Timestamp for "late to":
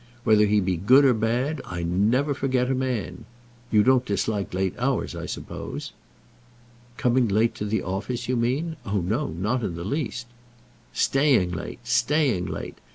7.27-7.65